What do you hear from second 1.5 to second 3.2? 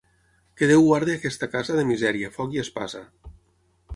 casa de misèria, foc i espasa.